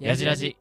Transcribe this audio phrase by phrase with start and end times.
[0.00, 0.56] やじらじ。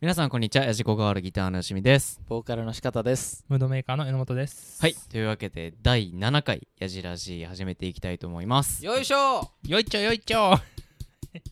[0.00, 2.20] 皆さんこんにちはやじこがわるギターのよしみです。
[2.28, 3.44] ボーカルの仕方です。
[3.48, 4.82] ムードメーカーの榎本です。
[4.82, 4.94] はい。
[4.94, 8.84] というわけで第7回やじらじ始めていきたいと思います。
[8.84, 9.48] よよいしょ。
[9.66, 10.56] よいちょよいちょ。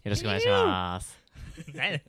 [0.05, 1.17] ろしくお願いします。
[1.75, 2.01] 何や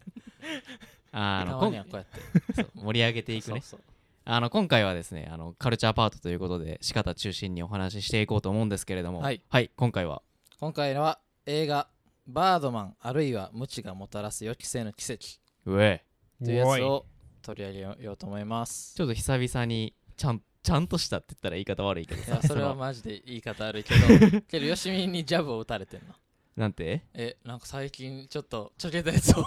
[1.11, 2.19] あのたまに今はこうやって。
[2.55, 3.61] そう盛り上げていくね。
[3.61, 3.81] そうそう。
[4.25, 9.19] あの今回はですねあのカルチャーパートということで仕方中心にお話ししていこうと思うんですけれども。
[9.19, 9.41] はい、
[9.75, 10.23] 今回は？
[10.59, 11.87] 今回は映画
[12.27, 15.25] 「バードマンあるいは無知がもたらす予期せぬ奇跡。
[15.65, 16.03] うえ」
[16.43, 17.05] というやつを
[17.41, 18.95] 取り上げようと思います。
[18.95, 22.33] ちょっと久々にちゃんちゃんとしたって言ったら言い方悪いけどさ。
[22.33, 24.41] いやそれはのマジで言い方悪いけど。
[24.47, 26.13] けどよしみにジャブを打たれてんの。
[26.55, 27.01] なんて？
[27.13, 29.45] えなんか最近ちょっとちょけたやつ多い。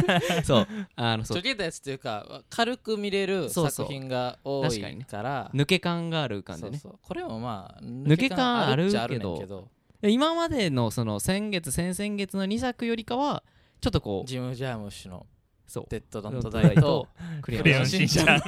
[0.44, 0.68] そう。
[0.96, 1.36] あのそう。
[1.36, 5.50] ちょけたやつっていうか軽く見れる作品が多いから。
[5.52, 6.80] 抜け感がある感じね。
[7.02, 9.68] これもまあ抜け感あるけど
[10.10, 13.42] 今までのその先月先々月の2作よりかは
[13.80, 15.26] ちょっとこうジム・ジャームッシュの
[15.66, 17.08] そう「デッド・ドント・ダイ」と
[17.42, 18.42] クレヨンしんちゃん。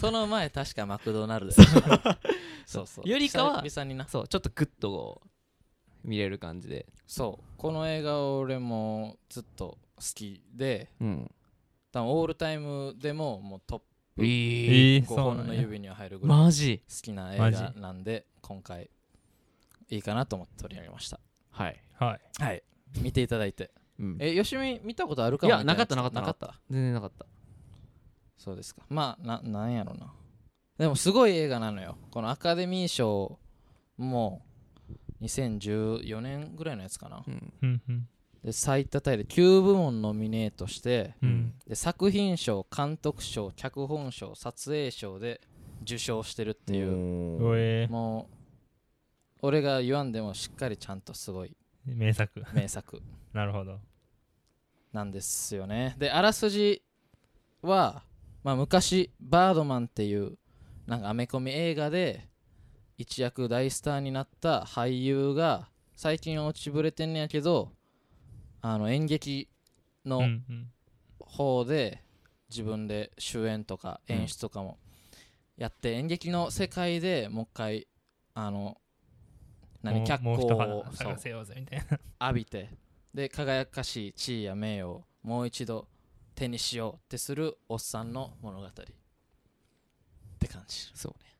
[0.00, 1.52] その前確かマクドナルド。
[2.66, 2.86] そう。
[2.86, 3.64] そうよりかは
[4.08, 5.22] そうちょっとグッと
[6.04, 6.86] 見れる感じで。
[7.06, 7.44] そう。
[7.56, 11.30] この映画俺もずっと好きでうん。
[11.92, 13.78] 多分オールタイムでももうトッ
[14.16, 15.06] プええ5ー。
[15.06, 16.82] そうなんや本の指には入るぐらいマジ。
[16.88, 18.90] 好きな映マ画ジなんで今回
[19.94, 21.20] いいかなと思って取り上げました。
[21.50, 22.42] はい、はい。
[22.42, 22.62] はい。
[23.00, 23.70] 見ていただいて。
[23.98, 26.20] うん、えよしみ見たことあるかいやもみいなかったなかった。
[26.20, 26.60] なかった？
[26.68, 27.26] 全然なかった。
[28.36, 28.82] そうですか。
[28.88, 30.12] まあななんやろな。
[30.78, 31.96] でもすごい映画なのよ。
[32.10, 33.38] このアカデミー賞
[33.96, 34.44] も
[35.22, 37.24] 2014年ぐらいのやつかな。
[37.26, 37.80] うん。
[38.42, 41.54] で最多タイで9部門ノミネートしてうん。
[41.66, 45.40] で作品賞監督賞脚本賞撮影賞で
[45.82, 47.88] 受賞してるっていう。
[47.88, 48.43] もう
[49.44, 52.42] 俺が言わんでもしっかりちゃんとすごい名作。
[52.54, 53.02] 名作
[53.34, 53.78] なるほど。
[54.90, 56.82] なんですよねであらすじ
[57.60, 58.04] は、
[58.42, 60.38] まあ、昔バードマンっていう
[60.86, 62.28] なんかアメコミ映画で
[62.96, 67.72] 一躍大スターになった俳優が最近は落ちぶれてんねやけど
[68.62, 69.50] あの演劇
[70.06, 70.22] の、
[71.18, 72.02] 方で
[72.48, 74.78] 自分で主演とか演出とかも
[75.56, 77.88] やって、演劇の世界でもう一回
[78.34, 78.78] あの
[79.84, 80.36] 何脚光
[80.72, 82.00] を探せようぜみたいな。
[82.28, 82.70] 浴びて
[83.12, 85.86] で輝かしい地位や名誉をもう一度
[86.34, 88.70] 手にしようってするおっさんの物語っ
[90.38, 90.90] て感じ。
[90.94, 91.30] そうね。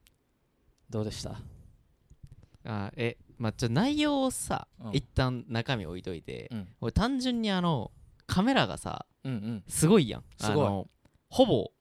[0.89, 1.41] どうでした？
[2.67, 4.93] あえまあちょっと内容をさ、うん。
[4.93, 6.69] 一旦中身置いといて、うん。
[6.81, 7.91] 俺単純にあの
[8.27, 9.65] カメラがさうんうん。
[9.69, 10.25] すごいやん。
[10.39, 10.91] すごい。
[11.29, 11.73] ほぼ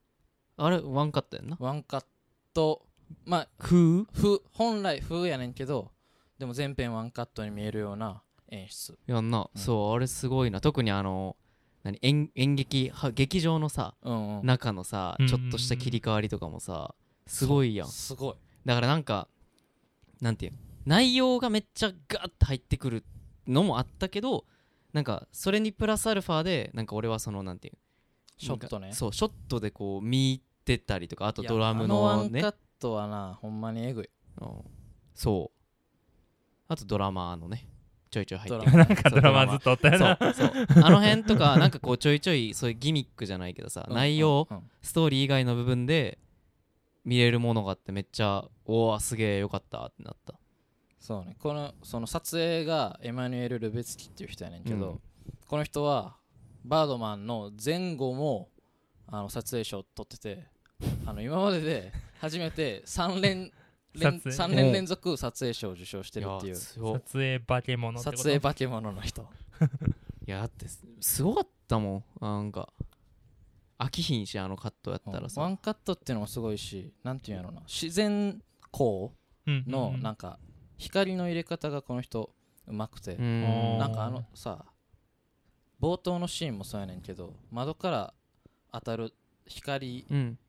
[0.57, 1.57] あれワンカットやんな？
[1.59, 2.05] ワンカッ
[2.53, 2.85] ト
[3.25, 4.05] まあ風？
[4.13, 5.91] 風本来風やねんけど
[6.37, 8.97] でも全編ワンカットに見えるような演出。
[9.07, 9.61] やんな、うん。
[9.61, 10.61] そうあれすごいな。
[10.61, 11.35] 特にあの
[11.83, 14.45] 何演演劇は劇場のさうんうん。
[14.45, 16.95] 中のさうんちょっとした切り替わりとかもさ
[17.27, 17.87] すごいやん。
[17.87, 18.35] すごい。
[18.65, 19.27] だからなんか
[20.21, 23.05] なんていうの内容がめっちゃガッと入ってくる
[23.47, 24.45] のもあったけど
[24.91, 27.77] なんかそれにプラスアルファでなんか俺はそのなんていう
[28.37, 28.91] ショットね。
[28.93, 34.09] そうショットでこう見てたりとかあとドラムあのワのねンカットはなほんまにえぐい。
[34.41, 34.49] うん。
[35.15, 35.62] そう
[36.73, 37.67] あとドラマーのね
[38.09, 40.17] ちょいちょい入ってドラマなんかドラマずっとおったよな。
[40.19, 40.33] そう。
[40.33, 40.49] そう
[40.83, 43.95] あの辺とかなんかこうちょいちょいそういうギミックじゃないけどさ、うん。
[43.95, 46.19] 内容、うんうんストーリー以外の部分で
[47.05, 50.33] 見れるものがあってめっちゃおおすげえよかったってなった。
[50.99, 51.37] そうね。
[51.39, 55.01] このその撮影がエマニュエル・ルベツキっていう人やねんけど、うん。
[55.47, 56.17] この人は
[56.65, 58.49] バードマンの前後も
[59.07, 60.47] あの撮影賞を取ってて
[61.05, 63.51] あの今までで初めて3連
[63.95, 64.31] 連撮影？
[64.35, 66.55] 三年連続撮影賞を受賞してるっていう。
[66.55, 69.27] 撮影化け物撮影化け物の人。
[70.25, 72.03] いやだってすすごかったもん。
[72.21, 72.71] なんか
[73.77, 77.61] 飽きひんしあのカットやったらワさンカットっていうのもすごいしなんていうんやろな。
[77.61, 78.41] 自然
[78.71, 79.09] 光
[79.45, 80.01] うんのうん。
[80.01, 80.39] なんか
[80.77, 82.33] 光の入れ方がこの人
[82.67, 83.77] うまくて、うん。
[83.77, 84.65] なんかあのさ
[85.81, 88.13] 冒頭のシーンもそうやねんけど窓から
[88.71, 89.13] 当たる
[89.45, 90.39] 光うん。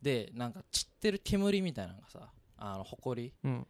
[0.00, 3.66] でなんか散ってる煙みたいなのがさあの埃うん。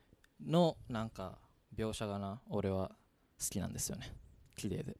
[0.47, 1.39] のなんか
[1.77, 2.89] 描写がな俺は
[3.39, 4.15] 好きなんですよね。
[4.57, 4.97] 綺麗で。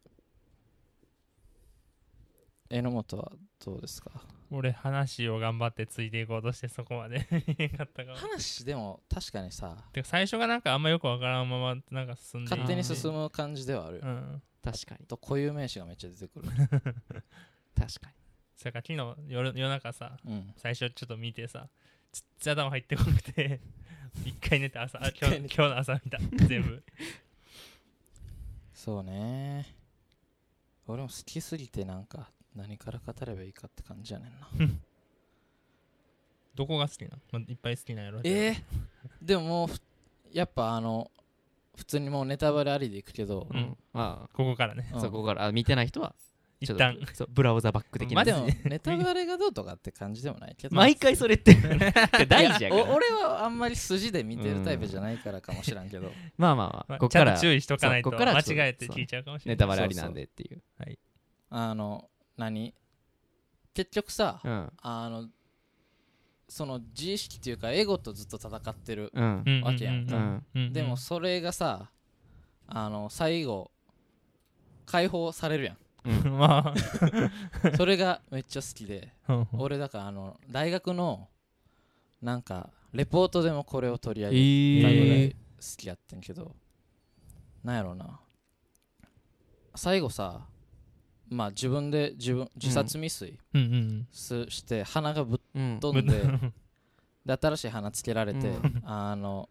[2.71, 3.33] 榎本は
[3.65, 4.11] どうですか？
[4.53, 8.17] 俺話を頑張ってついていこうとしてそこまで 言えんかったから。
[8.17, 12.95] 話でも確かにさてか最初がなんかあんまよくわからんままなんか進んでい勝手にむ。
[12.97, 14.43] 進む感じではあるよ、うん。
[14.63, 15.07] 確かに。
[15.07, 16.49] と固有名詞がめっちゃ出てくる、
[17.75, 18.13] 確か
[18.57, 18.97] それから昨日
[19.33, 21.69] 夜夜中さ、うん、最初ちょっと見てさ
[22.13, 23.61] ちっちゃい頭入ってこなくて
[24.25, 26.19] 一回寝て朝あ今日今日の朝見た。
[26.47, 26.83] 全部。
[28.75, 29.67] そうね。
[30.87, 34.49] 俺も好きすぎてなんか何から語ればいいかって感じやねんな。
[36.55, 38.63] どこが好きなの、まあ、いっぱい好きなんやろえー、
[39.23, 39.71] でもも
[40.33, 41.11] やっぱあの
[41.77, 43.57] 普通にもうネタバレありでいくけど、うん。
[43.57, 44.91] うんまここからね。
[44.93, 45.01] あ、うん。
[45.01, 45.47] そこから。
[45.47, 46.15] あ見てない人は
[46.61, 46.99] 一旦。
[47.15, 48.17] そうブラウザバック的な。
[48.17, 50.77] まあでもネタバレがどうとかって感じでもないけど。
[50.77, 51.55] 毎回それって
[52.29, 52.85] 大事やから。
[52.95, 59.57] 俺はあんまり筋で見てるタイプじゃないからかもしらんけど、 まあまあまあこっから注意しとかないとそうこっから間違えて聞いちゃうかもしれない。
[59.57, 60.63] ネタバレありなんでっていう。
[61.51, 62.75] あの何？
[63.73, 64.73] 結局さ、うん。
[64.83, 65.29] あの
[66.49, 70.07] その自意識っていうかエゴとずっと戦ってる、わけやん。
[70.07, 71.91] かうんうんでもそれがさ
[72.67, 73.71] あの最後
[74.85, 76.75] 解放されるやうんまん
[77.77, 79.13] それがめっちゃ好きで。
[79.27, 81.29] あ俺だからあの大学の
[82.23, 85.37] なんかレポートでもこれを取り上えげたぐらいー好
[85.77, 86.55] きやってんけど、
[87.63, 88.21] なんやろな。
[89.75, 90.47] 最後さ
[91.29, 93.39] まあ自分で自分自殺未遂
[94.13, 95.79] すして鼻がぶっうん。
[95.81, 96.07] 飛ん。
[96.07, 96.23] で
[97.25, 98.83] で新しい花つけられて、うん。
[98.85, 99.49] あの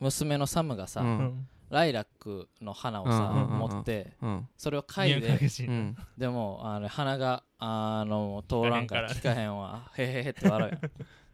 [0.00, 3.58] 娘のサムがさ、ううんんライラックの花をさ、うんうんうんうん。
[3.58, 4.48] 持ってうん。
[4.56, 5.96] それを嗅いでしうん。
[6.18, 9.90] でもあの鼻があの通らんから聞かへんわ。
[9.96, 10.80] へへへって笑うやん。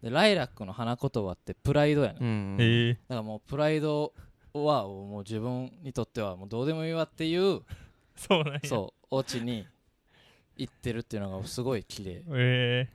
[0.03, 2.57] でライラックの花言葉ってプライドやねん、だうん。
[2.61, 4.13] ええからもうプライド
[4.53, 7.63] はもう自分にとってはもうどうでもいいわっていう
[8.15, 9.67] そうなそうオチに
[10.57, 12.23] 行ってるっていうのがすごい綺麗。
[12.35, 12.93] ええ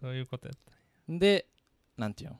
[0.00, 0.72] そういうことやった
[1.08, 1.46] で
[1.96, 2.36] なんていうの？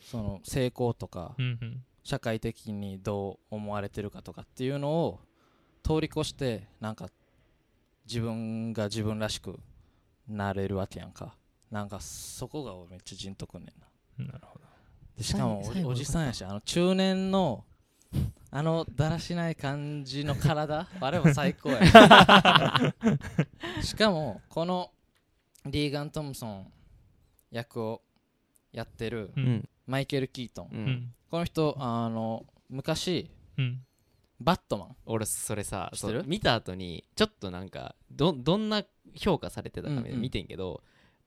[0.00, 5.20] その成功とかうんうん社会的にどう思われてるかとかっていうのを
[5.82, 7.08] 通り越してなんか
[8.06, 9.58] 自分が自分らしく
[10.28, 11.34] なれるわけやんか。
[11.70, 13.72] なんかそこが俺めっちゃじんとくんね
[14.18, 14.32] んな。
[14.32, 14.64] なるほど
[15.16, 17.64] でしかもおおじさんやしあの中年の
[18.50, 21.80] あのだらしない感じの体 あれも最高や
[23.82, 24.90] しかもこの
[25.64, 26.72] リーガン・トムソン
[27.50, 28.02] 役を
[28.72, 30.84] やってるううんんマイケル・キートン、ううん。
[30.86, 33.80] んこの人あの昔うん。
[34.40, 36.20] バットマン俺それさ知ってる？
[36.20, 38.82] そう見た後にちょっとなんかどどんな
[39.14, 40.20] 評価されてたかうんうん。
[40.20, 40.82] 見てんけど、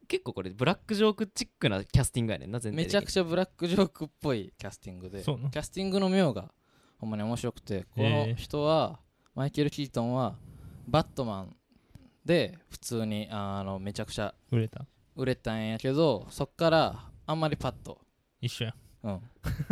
[0.08, 6.52] 結構これブラックジョークチックなキャスティングやねんな全体めちゃくちちゃブラックジョークっぽいキャスティングでキャスティングの妙が
[7.00, 9.00] ほんまに面白くてこの人は、
[9.34, 10.36] マイケル・キートンは
[10.88, 11.56] バットマン
[12.26, 14.86] で普通にあのめちゃくちゃ売れた。
[15.16, 18.00] 売れたんやけどそっからあんまりパッと、
[18.46, 18.76] 一緒や。
[19.04, 19.22] うん、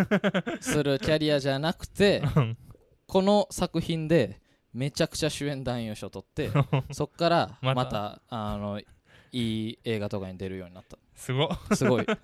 [0.62, 2.58] するキャリアじゃなくてうん。
[3.08, 4.42] この作品で
[4.74, 6.50] めちゃくちゃ主演男優賞取って
[6.92, 7.76] そっからまた？
[7.76, 8.86] またあのい
[9.32, 10.98] い映画とかに出るようになった。
[11.16, 11.76] すごっ。
[11.76, 12.06] すごい。
[12.06, 12.20] だか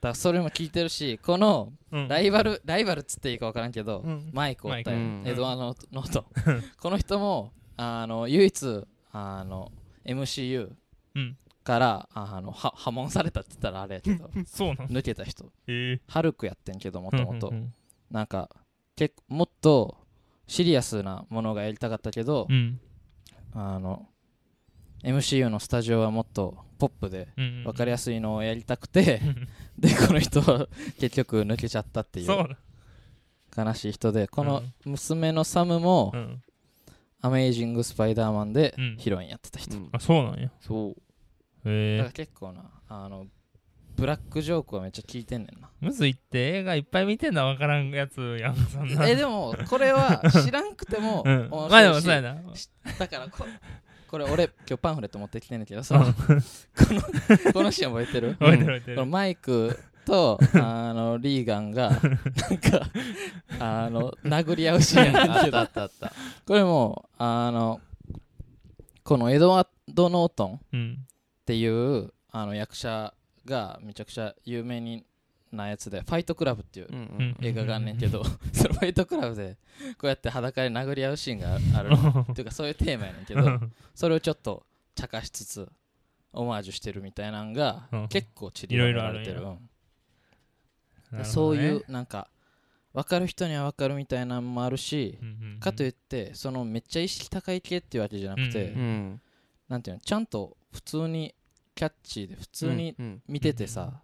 [0.00, 2.08] らそれも聞いてるしこのうん。
[2.08, 4.30] ライバルライバルっつっていいか分からんけど、うん。
[4.32, 6.20] マイクおったよ、マイクエドワード・ノート。
[6.50, 9.72] ン この人もあの唯一あの
[10.04, 10.72] MCU
[11.14, 11.36] うん
[11.66, 15.52] からあのは破門されたって言ったらあれやけど そうなん抜けた人。
[15.66, 16.00] ええ。
[16.06, 17.74] ハルクやってんけどもともとうん
[18.08, 18.48] なんか
[18.94, 19.98] 結構もっと
[20.46, 22.80] シリアスなものがやりたかったけど、うん。
[23.52, 24.06] あの
[25.02, 30.68] MCU のスタジオはもっとポップでうん分かりやすいのをやりたくてうん でこの人は
[31.00, 32.56] 結局抜けちゃったっていう。
[33.58, 36.42] 悲しい人でこの娘のサムもうん
[37.22, 38.96] 「アメイジング・スパイダーマン」でうん。
[38.98, 39.88] ヒロインやってた人、うん。
[39.90, 40.52] あそうなんや。
[40.60, 41.02] そう
[41.98, 43.26] だから結構なあの
[43.96, 45.70] ブラックジョークはめっちゃ聞いてんねんな。
[45.80, 46.58] むずいって？
[46.58, 47.46] 映画いっぱい見てんの？
[47.46, 51.48] は分からんやつやんそんなえでもこれは知らんくても うん。
[51.50, 52.34] 面まあでも白いしそうやな。
[52.98, 53.46] だからこ
[54.08, 56.04] これ俺今日パンフレット持ってきてんねんけどさ こ
[56.94, 58.36] のこのシーン覚えてる？
[58.38, 58.96] 覚えてる覚えてる。
[58.96, 62.88] このマイクとあのリーガンがなんか
[63.58, 66.12] あの殴り合うシーンやねんあっけどたあったあった。
[66.46, 67.80] これもあの
[69.04, 70.98] このエドワード・ノートンっうん
[71.46, 75.04] ていうあの役者がめちゃくちゃ有名に
[75.52, 76.88] なやつで「ファイトクラブ」っていう
[77.40, 79.56] 映画があんねんけどそのファイトクラブで
[79.92, 81.90] こうやって裸で殴り合うシーンがある
[82.30, 83.60] っていうかそういうテーマやねんけど
[83.94, 85.68] それをちょっと茶化しつつ
[86.36, 88.08] オマージュしてるみたいなんがうん。
[88.08, 89.40] 結構散りばめられてる。
[91.12, 91.24] ね。
[91.24, 92.28] そういうなんか
[92.92, 95.18] 分かる人には分かるみたいなのもあるし
[95.60, 99.20] かといってそのめっちゃ意識高い系っていうわけじゃなくて、うんうん。
[99.68, 101.34] なんていうのちゃんと普通に
[101.74, 104.02] キャッチーで普通にうん見ててさ、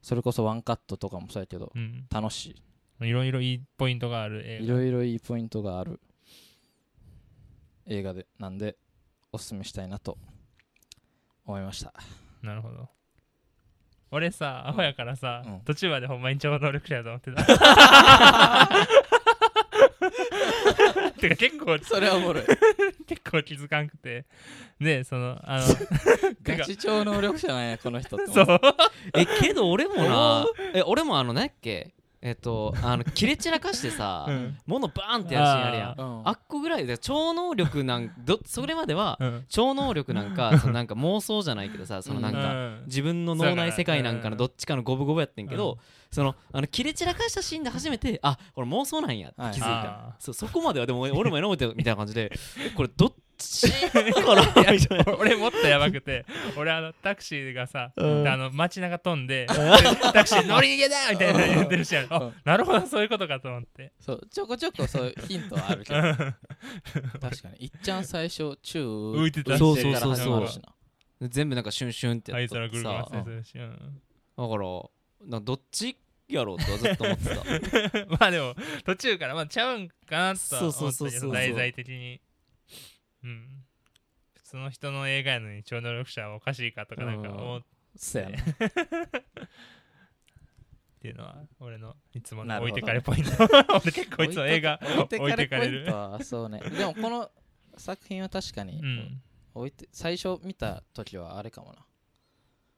[0.00, 2.06] それこそワンカットとかもそうやけどうん。
[2.08, 2.56] 楽し
[3.00, 3.10] い。
[3.10, 4.62] ろいろいいポイントがある映画。
[4.62, 6.00] いいろいろいいポイントがある
[7.86, 8.76] 映画でなんで
[9.32, 10.16] おすすめしたいなと
[11.44, 11.92] 思いました。
[12.42, 12.88] なるほど。
[14.12, 15.60] 俺さアホやからさ、うん。
[15.64, 17.42] 途中までほんまに超能力者やと思ってた
[21.22, 22.44] てか結構それはおもろい。
[23.06, 24.24] 結構気づかんくて。
[24.80, 25.66] でそのあの
[26.42, 28.60] ガチ超能力者なんやこの人って そう。
[29.16, 31.92] えけど俺もなえ俺もあの何やっけ？
[32.24, 34.56] えっとあの切れ散らかしてさ、 うん。
[34.64, 35.88] 物バーンってやるシーンあるやん。
[35.90, 36.28] あうん。
[36.28, 39.44] あっこぐらいで超能力なん どそれまではうん。
[39.48, 42.82] 超能力なんか そのなんか妄想じゃないけどさそのなんかうん。
[42.86, 44.38] 自分の脳内世界なんかのうん。
[44.38, 45.78] どっちかの五分五分やってんけど、うん。
[46.12, 53.12] そのあの切れ散らかしたシーンで初めてあこれ妄想なんやって気づいた、あそうそこまではでも俺も榎本みたいな感じでえこれどっ
[53.42, 54.02] ちか
[54.34, 56.24] なみたいな俺もっとやばくて。
[56.56, 58.24] 俺あのタクシーがさ、うん。
[58.24, 59.54] であの街中飛んでタ
[60.22, 62.34] クシー乗り逃げだみたいな言ってるしあうん。
[62.44, 63.92] なるほどそういうことかと思って。
[64.00, 66.00] そうちょこちょこそういうヒントはあるけど。
[67.20, 67.64] 確かに。
[67.64, 69.58] いっちゃん最初宙浮いてた。
[69.58, 71.28] そうから始まるしな。
[71.28, 74.02] 全部なんかシュンシュンってあいつやっとっぐるぐるさ回せるし、うん。
[74.36, 75.96] だからなんかどっち
[76.28, 78.06] やろうとはずっと思ってた。
[78.18, 81.20] まあでも途中からまあちゃうんかなとは思そうったそうそうそう。
[81.20, 82.20] けど題材的に
[83.24, 83.64] うん。
[84.34, 87.62] 普通の人の映画やのに超能力者はおかしいかとかなんか思っ
[87.96, 88.36] そうやな。
[91.00, 93.30] ていうのは俺のいつもの置いてかれポイント。
[93.82, 95.86] 俺結構いつも映画置いてかれる。
[96.22, 97.30] そうねでもこの
[97.76, 99.22] 作品は確かにうん。
[99.54, 101.86] 置いて最初見た時はあれかもな。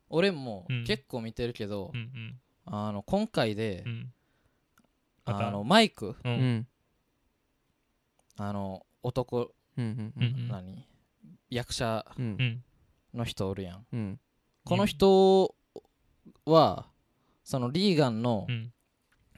[0.09, 0.85] 俺もうん。
[0.85, 2.41] 結構見てるけど、うんうん。
[2.67, 4.13] あの今回でう、ん。
[5.27, 6.17] あのマイク？
[8.37, 10.87] あの男、何
[11.51, 12.25] 役者うん。
[12.25, 12.65] うん
[13.15, 13.87] の人おるやん。
[13.93, 14.21] うん。
[14.65, 15.55] この人
[16.47, 16.87] は
[17.45, 18.73] そのリーガンのうん。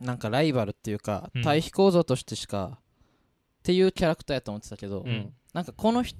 [0.00, 1.42] なんかライバルっていうか、うん。
[1.42, 2.80] 対比構造としてしかっ
[3.62, 5.32] ていうキャラクターやと思ってたけど、うん。
[5.52, 6.16] なんかこの人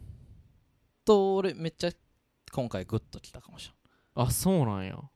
[1.34, 1.90] 俺めっちゃ
[2.52, 3.74] 今回グッときたかもしれ
[4.14, 4.94] あそうなんや。
[4.94, 5.10] ん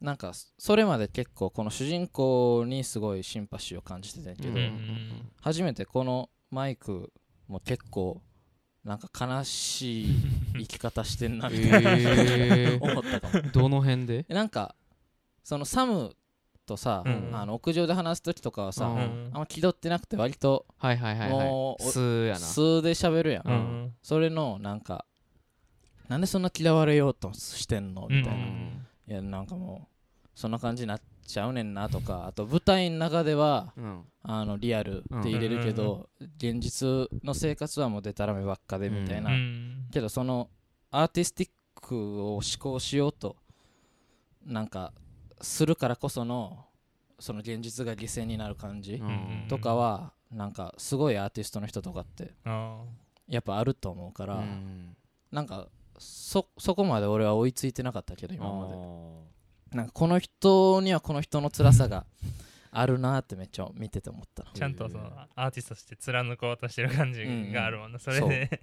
[0.00, 7.12] なんかそれまで結構この主人公にすごいシンパシーを感じてたけど、うんうん初めてこのマイク
[7.48, 8.22] も結構
[8.88, 10.16] なんか悲しい
[10.60, 12.80] 生き方してんなみたいな、 へー。
[12.80, 13.50] 思ったかも。
[13.52, 14.24] どの辺で？
[14.28, 14.74] なんか
[15.44, 16.16] そのサム
[16.66, 17.30] とさ、うん。
[17.32, 19.30] あの屋上で話す時とかはさ、うん。
[19.32, 21.48] あんま気取ってなくて割とはいはいはいはい。
[21.48, 22.40] もう素やな。
[22.40, 23.52] 素で喋るやん、うん。
[23.52, 23.94] うん。
[24.02, 25.04] それのなんか
[26.08, 28.08] なんでそんな嫌われようとしてんの？
[28.08, 28.86] みたいな、うん。
[29.06, 29.86] いやなんかも
[30.24, 39.86] うそんな感じになっちゃうねんなとかあと舞台の中ではうんあのリアルって入れるけど、現実の生活はもうデタラメばっかでみたいな、うん。
[39.90, 40.50] けどその
[40.90, 43.36] アーティスティックを思考しようと
[44.44, 44.92] なんか
[45.40, 46.66] するからこその
[47.18, 49.46] その現実が犠牲になる感じうん。
[49.48, 52.82] とかはなんかすごいアーティストの人とかってあ
[53.28, 54.94] やっぱあると思うから、うん。
[55.32, 55.68] なんか
[55.98, 58.74] そそこまで俺は追いついてなかったけど今まで。
[58.74, 59.27] あ
[59.72, 62.06] なんかこの人にはこの人の辛さが
[62.70, 64.44] あるなってめっちゃ見てて思った。
[64.44, 68.62] ー ちゃんとそのアーティストとして貫こうとしてる感じがあるもんな、それで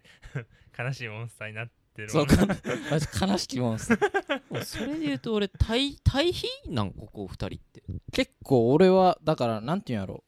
[0.77, 2.55] 悲しいモンスターになってるもそうんか
[2.91, 4.63] マジ悲しきもんすー。
[4.63, 7.83] それで言うと俺対対比なんここ二人って。
[8.11, 10.23] 結構俺はだからなんていうんやろ。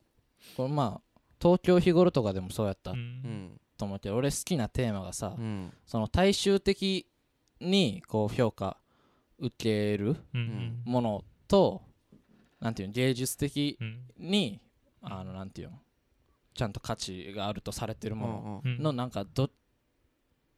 [0.56, 2.94] これまあ東京日頃とかでもそうやった
[3.78, 5.74] と思うけど俺好きなテーマがさ、うん。
[5.86, 7.08] その大衆的
[7.60, 8.78] にこう評価
[9.40, 10.82] 受けるうん。
[10.86, 11.82] ものと
[12.60, 14.02] なんていうの芸術的うん。
[14.18, 14.60] に
[15.02, 15.80] あのなんていうの
[16.54, 19.50] ちゃんと価値があるとされてるものうんのなんかど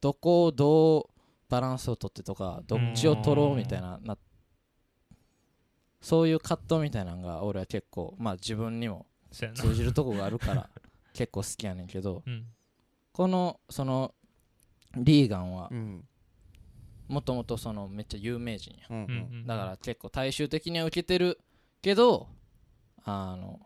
[0.00, 1.20] どこをどう
[1.50, 4.16] バランスをとってとかどっちを取ろうみたいなな
[6.00, 10.70] そういう葛藤みたいなのが俺は結構まあ自分にも通じるとこがあるから
[11.12, 12.46] 結構好きやねんけどうん。
[13.12, 14.14] このその
[14.96, 16.08] リーガンはうん
[17.10, 18.96] もともとそのめっちゃ有名人やうん。
[18.96, 19.12] うんう
[19.42, 19.46] ん。
[19.46, 21.38] だから結構大衆的には受けてる
[21.82, 22.28] けど
[23.04, 23.58] あの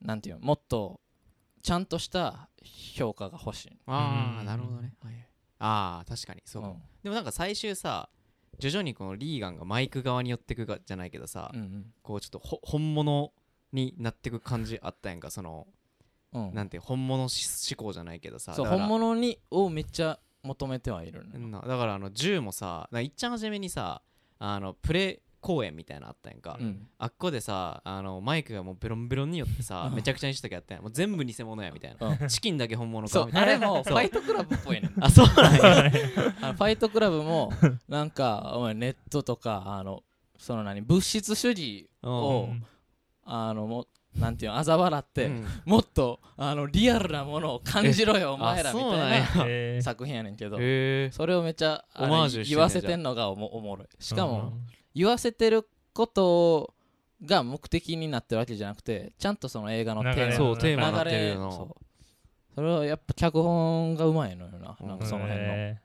[0.00, 1.00] なんていうのもっと
[1.62, 2.48] ちゃんとした
[2.96, 4.94] 評価が欲しい、ああうんなるほどね。
[5.02, 5.14] はい
[5.60, 6.80] ああ確かにそうかも。
[7.02, 8.08] でもなんか最終さ
[8.58, 11.86] 徐々にこのリーガンがマイク側に寄ってくがじゃないけどさうんうん。
[12.02, 13.32] こうちょっとほ本物
[13.72, 15.66] になってく感じあったやんかその
[16.32, 16.54] うん。
[16.54, 18.54] なんて本物し思考じゃないけどさ。
[18.54, 24.02] 本物にをめっちゃ求めてはいるだからあの銃もさいっちゃん初めにさ
[24.38, 26.88] あのプレ公演みたいなのあったやんか、うん。
[26.98, 29.94] あっこでさあのマイクがもうベロンベロンによってさうん。
[29.94, 30.82] めちゃくちゃにした時あったやん。
[30.82, 32.08] もう全部偽物やみたいな。
[32.08, 32.28] うん。
[32.28, 33.42] チキンだけ本物かみたいな。
[33.42, 34.94] あれも ファイトクラブっぽいねん。
[35.00, 35.92] あそうなんや。
[36.42, 37.52] あのファイトクラブも
[37.88, 40.02] なんかお前ネットとかあの
[40.38, 42.64] その何物質主義をうん。
[43.24, 43.86] あのも
[44.18, 45.46] なんていうの嘲笑って、うん。
[45.64, 50.56] もっとあのリアルなものを感じろよお前らあみたいな作品やねんけど。
[50.56, 51.84] それをめっちゃ
[52.46, 56.74] 言わせてんのがおもおもろいしかもうん言わせてること
[57.24, 61.84] が目的になってるわけじゃなくてちゃんとその映画のテーマ流れそうテーマにな流れそう。
[62.54, 64.76] それはやっぱ脚本がうまいのよな。
[64.80, 65.52] うんなんかその辺の。
[65.52, 65.80] へ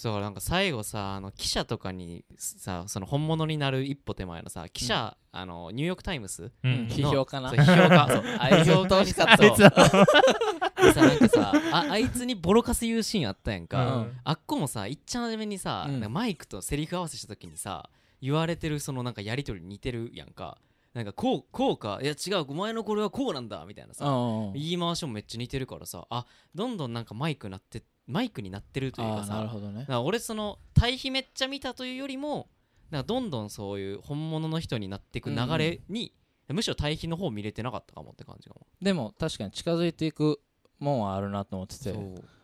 [0.00, 6.84] そうなんか最後さあの記者とかにさその本物になる一歩手前のさ記者、あのニューヨーク・タイムズーううん。
[6.86, 7.48] ん批評家な。
[7.50, 9.42] そう批評家そう あいつを通しかった。
[9.42, 9.58] あいつ
[10.86, 14.16] でさなんかさああいつにボロカス言うシーンあったやんか、うん。
[14.22, 15.92] あっこもさいっちゃん初めにさ、うん。
[15.94, 17.90] なんかマイクとセリフ合わせした時にさ
[18.20, 20.58] 言われてるそのなんかやり取り似てるやんか。
[20.94, 21.98] なんかこうこうか？
[22.02, 26.06] いや違うお前のこれはこうなんだみたいなさ、うん言い回しもめっちゃ似てるからさ。
[26.08, 26.24] あ
[26.54, 29.34] どんどんなんかマイクなってマイクになってるというかさ。
[29.34, 29.86] なるほどね。
[29.96, 32.48] 俺その対比めっちゃ見たというよりも
[32.90, 36.12] なんかどんどんそういう本物の人になっていく流れに、
[36.48, 38.66] むしろ対比の方見れてなかったかもって感じかも。
[38.80, 40.40] でも確かに近づいていく
[40.78, 41.94] もんはあるなと思ってて。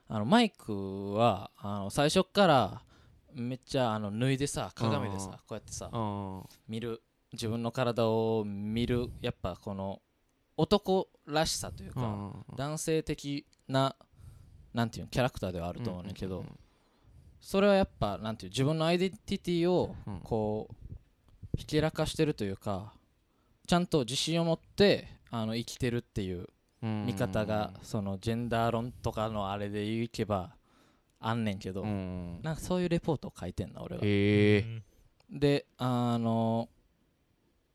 [0.07, 2.83] あのマイクはあの最初っから
[3.33, 7.03] めっちゃあの脱いでさ鏡でうんさこうやってさうん見る。
[7.33, 9.09] 自分の体を見る。
[9.21, 10.03] やっぱこの
[10.57, 12.33] 男らしさというか、うん。
[12.57, 13.97] 男性的な
[14.75, 16.59] なんていうのキャラクターではあると思うねんけど、うん
[17.41, 20.21] それはやっぱなんていう自分のアイデンティティをうん。
[20.21, 20.95] こう
[21.59, 22.95] ひけらかしてるというか
[23.67, 26.49] ちゃんと自信を持ってあの生きてるっていう
[26.83, 30.57] うん見方がそのジェンダー論とかのあれでいけば
[31.21, 32.41] あんねんけど、うん。
[32.43, 34.03] なんかそういうレポートを書いてんな俺は。
[35.31, 36.71] であの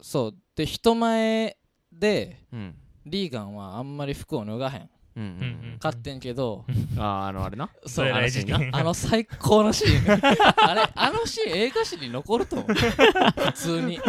[0.01, 0.35] そう。
[0.55, 1.57] で人前
[1.91, 2.75] でうん。
[3.05, 5.71] リーガンはあんまり服を脱がへんうんうん。
[5.73, 6.65] うんかってんけど、
[6.97, 7.69] あーあのあれな？
[7.85, 10.19] そうあのに あの最高のシーン。
[10.69, 12.73] あれあのシーン映画史に残ると思う。
[12.73, 13.99] 普通に。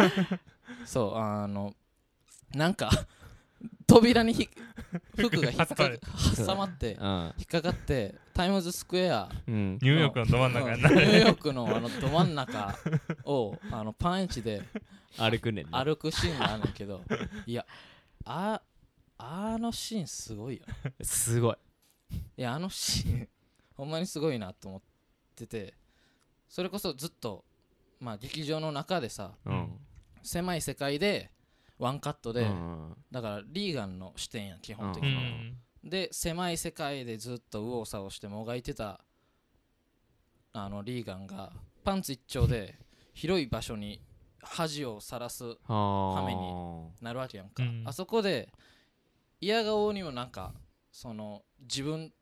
[0.85, 1.73] そうあの
[2.53, 2.89] なんか
[3.87, 4.49] 扉にひ
[5.15, 5.89] 服が引っかか
[6.35, 7.33] 挟挟まってうん。
[7.37, 9.29] 引っかかってタイムズスクエア。
[9.47, 9.73] うん。
[9.81, 10.73] ニューヨークのど真ん中うん。
[10.75, 12.75] ニューヨークのあのど真ん中
[13.25, 14.61] をあのパンイチで
[15.17, 17.01] 歩くね歩くシーンがあるんだけど。
[17.45, 17.65] いや
[18.25, 18.61] あ
[19.23, 20.93] あのシーンすごいよね。
[21.05, 21.57] すごい。
[22.37, 23.29] いやあのシーン
[23.77, 24.81] ほんまにすごいなと思っ
[25.35, 25.75] てて
[26.49, 27.45] それこそずっと
[27.99, 29.79] まあ劇場の中でさうん。
[30.23, 31.31] 狭い世界で
[31.79, 35.15] ワンカットで、うんだからリーガンの視点や基本的うに。
[35.15, 35.61] は、ん。
[35.83, 39.03] で狭い世界でずっと右往左往してもがいてた
[40.53, 41.53] あのリーガンが
[41.83, 42.77] パンツ一丁で
[43.13, 44.01] 広い場所に
[44.43, 47.83] 恥をさらすはめになるわけやんか、うん。
[47.87, 48.51] あそこで
[49.41, 50.53] 嫌顔にもなんか
[50.91, 52.13] その自分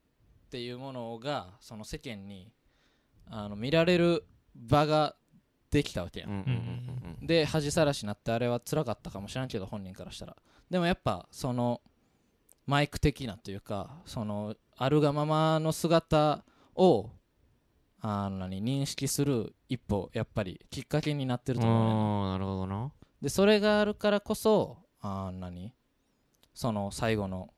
[0.47, 2.51] っていうものがその世間に
[3.29, 5.15] あの見られる場が
[5.69, 10.35] できたわけやん、うんうんうんで恥さらしになってあれは辛かったかもしれんけど本人からしたら。
[10.69, 11.81] でもやっぱその
[12.65, 16.43] マイク的なというかそのあるがままの姿
[16.75, 17.11] を
[18.01, 21.89] あの何認識する一歩やっぱりきっかけになってると思うねん。
[21.89, 22.91] なああなるほどな。
[23.21, 25.73] でそれがあるからこそあー何
[26.59, 27.53] その最後の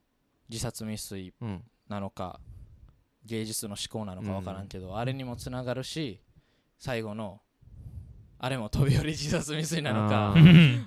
[0.47, 1.63] 自殺未遂うん。
[1.89, 2.39] なのか
[3.25, 6.21] 芸術の思考なのか分からんけど、あれにもつながるし
[6.77, 7.41] 最後の
[8.37, 10.35] あれも飛び降り自殺未遂なのか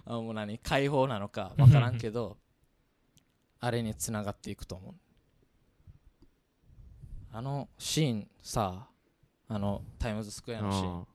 [0.07, 2.39] あ もう何解放なのか分からんけど
[3.59, 4.95] あれにつながっていくと思う。
[7.33, 8.87] あのシーンさ
[9.49, 11.07] あのタイムズスクエアのシーン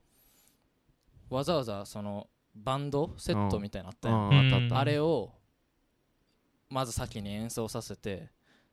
[1.30, 4.74] わざわざそのバンドセットみたいなのあったやん。
[4.74, 5.39] あれを
[6.70, 8.30] まず先に演奏させて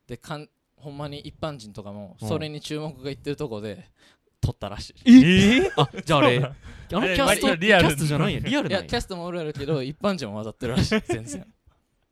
[0.07, 2.27] でかんほんまに一般人とかもうん。
[2.27, 3.89] それに注目がいってるとこで
[4.39, 5.71] 撮ったらしい、えー？
[5.75, 6.53] あじゃああれあ
[6.91, 8.83] のキャストキリアルャストじゃないや リアルいなんや。
[8.83, 11.53] やキャストもおるやろうけど一般人も混ざってるらしい全然。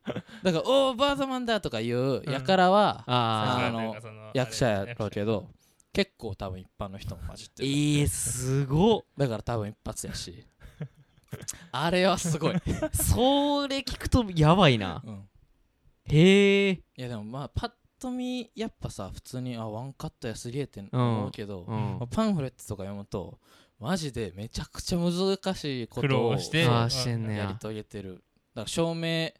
[0.43, 5.50] だから「おーバードマンだ」とかいうやからは、ああのなんかその役者やろう役けど
[5.93, 7.69] 結構多分一般の人も混じってる。
[7.69, 9.04] えーすごっ。
[9.17, 10.45] だから多分一発やし。
[11.71, 12.56] あれはすごい、
[12.93, 15.02] それ聞くとやばいな。
[15.06, 15.30] うん
[16.08, 21.98] へえいやでもまあパッと見やっぱさ普通にあワンカットやすげえって思うけど、うん。
[22.00, 23.39] まあパンフレットとか読むと
[23.80, 26.88] マジでめちゃくちゃ難しいこ苦とを労してや。
[26.88, 28.24] やり遂げてる。
[28.54, 29.32] だから照明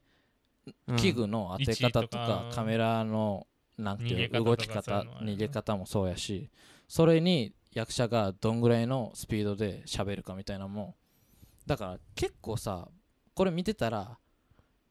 [0.88, 3.46] うん器具の当て方とかかカメラの
[3.78, 6.50] なんていう動き方逃げ方もそうやし
[6.88, 10.96] それに役者がどんぐらいのスピードで喋るかみたいなのも。
[11.68, 12.88] だから結構さ
[13.34, 14.18] これ見てたら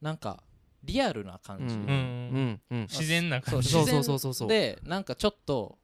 [0.01, 0.43] なんか
[0.85, 1.83] リアルな感じ、うん。
[1.83, 2.81] うんうんうん。
[2.83, 3.69] 自然な感じ。
[3.69, 4.49] そうそう自然そうそうそう。
[4.49, 5.79] でなんかちょっと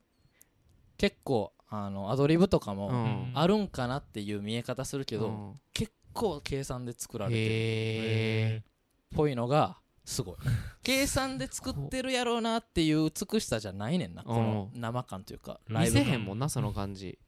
[0.96, 3.30] 結構あのアドリブとかうもん。
[3.34, 5.60] あるんかなっていう見え方するけど、うん。
[5.72, 10.36] 結構計算で作られてるへえっぽいのがすごい。
[10.82, 17.18] 計算で作ってるやろうなっていう美しさじゃないねんなこの生感というかラ見イブ感せへんもんなその感じ。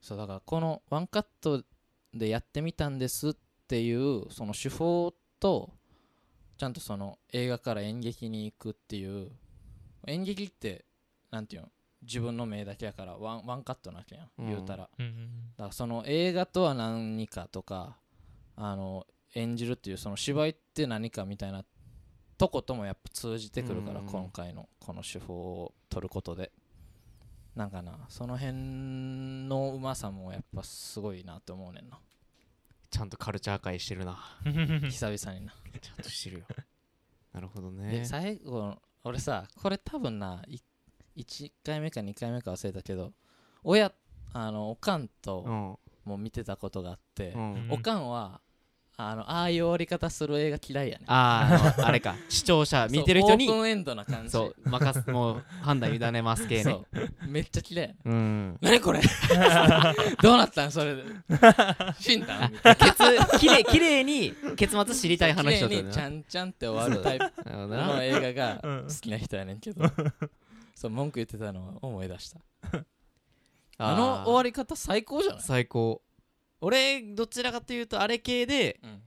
[0.00, 1.62] そうだからこのワンカット
[2.14, 5.70] でやってみたんですっていうその手法と
[6.58, 9.30] ちゃんとその映画から演劇に行くっていう
[10.06, 10.84] 演劇って
[11.30, 11.68] なんていうの？
[12.02, 14.46] 自分の目だけやからワンワンカットなわけやん、うん。
[14.48, 14.82] 言うたら。
[14.82, 15.30] だかうんうん。
[15.56, 17.96] らその映画とは何かとか
[18.56, 21.64] あの演じるっていうその芝居って何かみたいな
[22.36, 24.06] とこともやっぱ通じてくるから、うん。
[24.06, 26.50] 今回のこの手法を取ることで。
[27.56, 28.52] なんかなその辺
[29.48, 31.98] のうまさもやっぱすごいなって思うねんな
[32.90, 34.18] ちゃんとカルチャー界してるな。
[34.44, 35.54] 久々にな。
[35.80, 36.46] ちゃんとしてるよ。
[37.32, 40.60] なるほどでね最後俺さこれ多分ない
[41.16, 43.12] 1回目か2回目か忘れたけど
[43.62, 43.92] 親
[44.32, 45.78] あのおかんうとん。
[46.04, 47.54] も見てたことがあって、うん。
[47.54, 47.72] うん。
[47.72, 48.40] おかんは
[49.00, 51.04] あのああいう終わり方する映画嫌いやね。
[51.06, 52.16] あーあのあれか。
[52.28, 54.30] 視聴者見てる人にそうオープンエンドな感じ。
[54.30, 56.62] そう任すもう判断委ねます系ね。
[56.64, 57.28] そう。
[57.28, 57.96] めっちゃ嫌いやね。
[58.04, 58.58] うん。
[58.60, 59.00] 何これ？
[60.20, 61.04] どうなったんそれで？
[62.00, 62.50] 死んだ
[63.38, 68.02] きれいきれいに結末知りたいな話だったにちゃんちゃんって終わるタイプのな。
[68.02, 68.84] 映画がうん。
[68.88, 69.84] 好きな人やねんけど。
[70.74, 72.40] そう文句言ってたのを思い出した。
[73.80, 75.40] あの終わり方最高じゃない？
[75.42, 76.02] 最高
[76.60, 79.02] 俺どちらかというとあれ系でうん。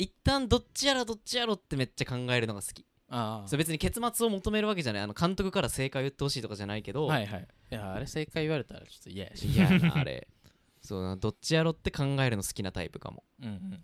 [0.00, 2.86] 一旦どっちやろどっちやろってめっちゃ考えるのが好き。
[3.10, 5.02] あそれ別に結末を求めるわけじゃない。
[5.02, 10.26] あの監督から正解を言ってほしいとかじゃないけど、はいはいいやあれ正解言われたらちょっと嫌やしいやなあれ。
[10.80, 13.24] そうなどっちやろって考えるの好きなタイプかも。
[13.42, 13.70] うんうん。
[13.70, 13.82] だか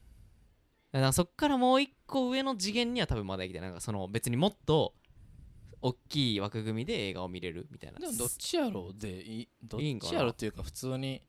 [0.93, 3.63] らそっからもう一個上の次元には多分まだ行きたい。
[3.63, 4.95] なんかその別にもっと
[5.83, 7.99] 大きい枠組みで映画を見れるみたいな。
[7.99, 11.21] でもどっちやろうでいいどっちやろうっていうか普通に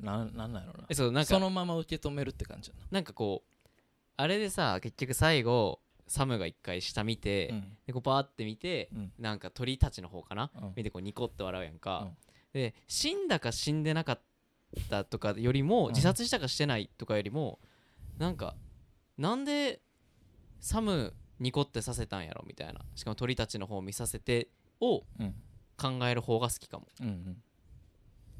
[0.00, 0.86] なんなんやろうな。
[0.88, 1.26] えそうなんか。
[1.26, 3.00] そのまま受け止めるって感じやな。
[3.00, 3.68] んかこう
[4.16, 9.12] あれでさ結局最後サムが一回下見て、なでこうパーって見て、うん。
[9.18, 10.72] なんか鳥たちの方かな、うん。
[10.76, 12.16] 見てこうニコって笑うやんか、うん。
[12.52, 14.20] で死んだか死んでなかっ
[14.88, 15.88] たとかよりも、うん。
[15.90, 17.58] 自殺したかしてないとかよりも
[18.18, 18.54] なんか
[19.18, 19.80] なんで
[20.60, 22.80] サムニコってさせたんやろみたいな。
[22.94, 24.48] しかも鳥たちの方を見させて
[24.80, 25.34] をうん。
[25.78, 26.86] 考える方が好きかも。
[27.00, 27.42] うんうん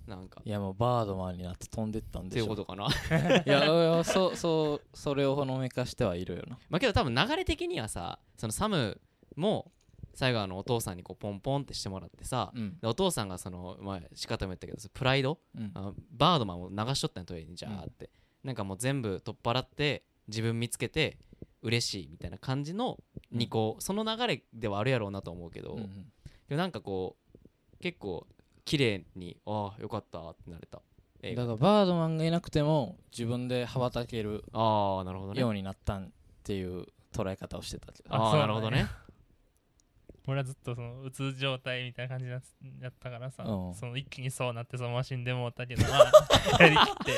[0.07, 0.41] なんか。
[0.45, 2.45] いやもうバードマンになって飛んでったんってでしょ。
[2.45, 2.87] いうことかな。
[3.45, 6.59] いやいやそうそうそれをほのめかしてはいるよな。
[6.69, 9.01] まあけど多分流れ的にはさそのサム
[9.35, 9.73] も
[10.15, 12.79] 最後あのお父さんにこうポンポンってしてもらってさ、うん。
[12.81, 15.39] でお父さんがその前仕方も言ったけどプライド？
[15.55, 15.71] うん。
[15.75, 18.11] あのバードマンを流しとったんやトイレにじゃーって、
[18.43, 21.19] なんかもう全部取っ払って自分見つけて
[21.63, 22.99] 嬉しいみたいな感じの
[23.35, 26.13] 2個、その流れではあるやろうなと思うけど、うんうん。
[26.49, 28.27] でもなんかこう結構
[28.67, 30.83] 綺麗にああよかったってなれた。
[31.23, 31.47] 映画。
[31.47, 35.41] だからバードマンがいなくても自分で羽ばたけるああなるほどね。
[35.41, 36.09] ようになったんっ
[36.43, 37.93] ていう捉え方をしてた。
[37.93, 38.87] けどああなるほどね。
[40.29, 42.43] 俺はずっとそのうつ状態みたいな感じだ
[42.81, 43.75] やったからさ、うん。
[43.75, 46.01] その一気にそうなってそのマシンでもうったけど、ま
[46.59, 47.13] あ、やりきって。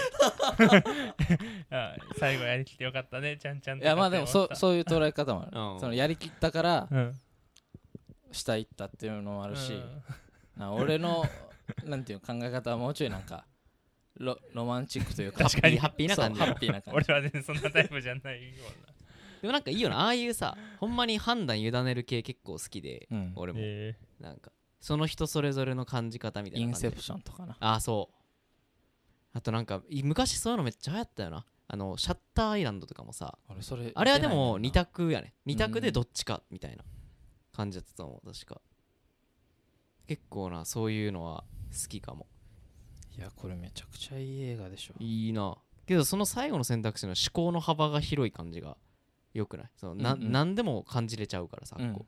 [1.74, 5.58] あ最後やりきってよかったねちゃんちゃんいやまあでもそそういう捉え方もある。
[5.58, 5.80] うん。
[5.80, 7.18] そのやりきったからうん。
[8.32, 10.02] 下行ったっていうのもあるし、うん
[10.58, 11.24] な俺の
[11.84, 13.44] なんていう考え方はもうちょいなんか
[14.18, 15.78] ロロマンチックというか確かに。
[15.78, 16.38] ハッピーな感じ。
[16.38, 16.96] そうハッピーな感じ。
[16.96, 18.54] 俺は全然そんなタイプじゃないよ。
[19.40, 23.32] でもなんかいいよなああいうさほんまに判断委ねる系結構好きで、うん。
[23.36, 23.96] 俺も、うなえ。
[24.20, 26.86] なんかその人それぞれの感じ方みたいな感じ。
[26.86, 27.56] インセプションとかな。
[27.60, 28.14] ああそう。
[29.34, 31.44] あとなんかい昔そういうのめっちゃ流行ったよな。
[31.70, 33.38] あのシャッターアイランドとかもさ。
[33.48, 34.84] 俺それあれはでも2見てないねんな。
[34.86, 35.34] 択やね。
[35.46, 36.82] 2択でどっちかみたいな
[37.52, 38.60] 感じだったと思う確か
[40.08, 42.26] 結構なそういうのは好きかも。
[43.16, 44.94] いやこれめちゃくちゃいい映画でしょ。
[44.98, 45.56] いいな。
[45.86, 48.76] けどその最後の選択肢の思考の幅が広い感じが
[49.34, 49.66] よくない？
[49.76, 50.32] そのな、うんうん。
[50.32, 52.06] 何でも感じれちゃうからさ、うん。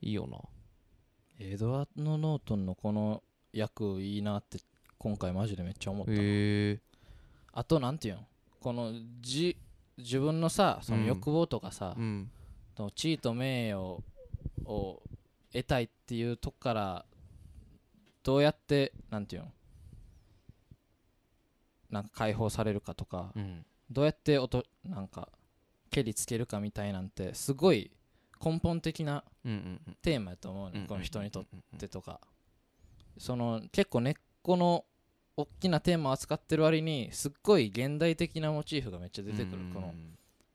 [0.00, 0.38] いいよな。
[1.38, 4.58] エドワード・ノートンのこの役いいなって
[4.98, 6.80] 今回マジでめっちゃ思った、へえ。
[7.52, 8.20] あとなんていうの？
[8.60, 9.56] このじ
[9.96, 12.30] 自分のさその欲望とかさ、うん。
[12.96, 13.80] 地位と名誉
[14.64, 15.02] を
[15.52, 17.04] 得たいっていうとこから
[18.22, 19.48] どうやってなんていうの？
[21.90, 23.64] なんか解放されるかとか、うん。
[23.90, 25.28] どうやって音なんか
[25.90, 27.90] 蹴りつけるかみたいなんてすごい
[28.42, 29.24] 根本的な
[30.00, 32.20] テーマやと思うね、うんこの人にとっうんてとか。
[33.18, 34.86] その結構根っこの
[35.36, 39.72] 大きなテーマを扱ってる割にすっごい現代的なモチーフがめっちゃ出てくる、うん。
[39.72, 39.92] この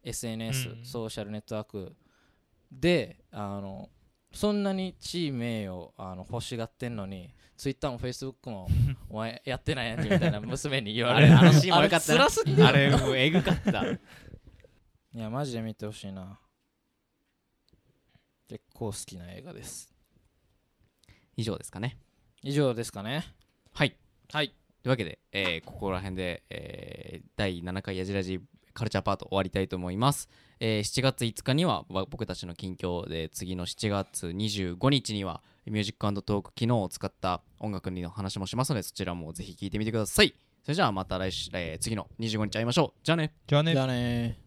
[0.04, 0.86] SNS、うん。
[0.86, 1.96] ソーシャルネットワーク
[2.72, 3.90] であの
[4.34, 8.68] そんなに地位名誉あの欲しがってんのにツイッターもフェイスブックも
[9.10, 11.38] お前やってないやんけみたいな 娘に言われる。
[11.38, 13.84] あのシーンもよかったあれもうえぐかった。
[13.90, 14.00] い
[15.14, 16.40] やマジで見てほしいな。
[18.48, 19.94] 結構好きな映画です。
[21.36, 21.98] 以上ですかね。
[22.44, 23.26] 以上ですかね。
[23.74, 23.96] はい。
[24.32, 24.50] はい。
[24.50, 28.40] というわけで、えーここら辺で、えー第7回やじらじ
[28.78, 40.34] カルチャーパート終わりたいと思います、えー7月5日には、わ、僕たちの近況で次の7月25日にはミュージックトーク機能を使った音楽の話もしますのでそちらもぜひ聞いてみてください。
[40.64, 43.00] それじゃあまた来週、えー次の25日会いましょう。
[43.04, 43.34] じゃあね。
[43.48, 43.74] じゃあね。
[43.74, 44.38] じゃあね